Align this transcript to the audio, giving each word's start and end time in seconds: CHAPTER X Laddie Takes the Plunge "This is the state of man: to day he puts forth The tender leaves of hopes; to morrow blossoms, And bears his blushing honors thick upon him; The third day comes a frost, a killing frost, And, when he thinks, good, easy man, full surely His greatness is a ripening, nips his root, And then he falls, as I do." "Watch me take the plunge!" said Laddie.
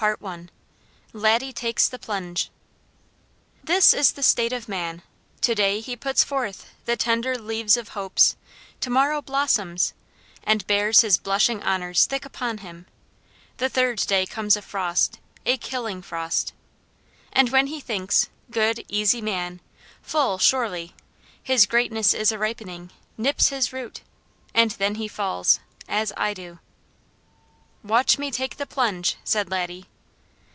CHAPTER 0.01 0.33
X 0.39 0.47
Laddie 1.13 1.53
Takes 1.53 1.87
the 1.87 1.99
Plunge 1.99 2.49
"This 3.63 3.93
is 3.93 4.13
the 4.13 4.23
state 4.23 4.51
of 4.51 4.67
man: 4.67 5.03
to 5.41 5.53
day 5.53 5.79
he 5.79 5.95
puts 5.95 6.23
forth 6.23 6.65
The 6.85 6.97
tender 6.97 7.37
leaves 7.37 7.77
of 7.77 7.89
hopes; 7.89 8.35
to 8.79 8.89
morrow 8.89 9.21
blossoms, 9.21 9.93
And 10.43 10.65
bears 10.65 11.01
his 11.01 11.19
blushing 11.19 11.61
honors 11.61 12.07
thick 12.07 12.25
upon 12.25 12.57
him; 12.57 12.87
The 13.57 13.69
third 13.69 13.99
day 13.99 14.25
comes 14.25 14.57
a 14.57 14.63
frost, 14.63 15.19
a 15.45 15.57
killing 15.57 16.01
frost, 16.01 16.53
And, 17.31 17.49
when 17.51 17.67
he 17.67 17.79
thinks, 17.79 18.27
good, 18.49 18.83
easy 18.87 19.21
man, 19.21 19.61
full 20.01 20.39
surely 20.39 20.95
His 21.43 21.67
greatness 21.67 22.15
is 22.15 22.31
a 22.31 22.39
ripening, 22.39 22.89
nips 23.19 23.49
his 23.49 23.71
root, 23.71 24.01
And 24.51 24.71
then 24.71 24.95
he 24.95 25.07
falls, 25.07 25.59
as 25.87 26.11
I 26.17 26.33
do." 26.33 26.57
"Watch 27.83 28.17
me 28.17 28.31
take 28.31 28.57
the 28.57 28.65
plunge!" 28.67 29.17
said 29.23 29.51
Laddie. 29.51 29.85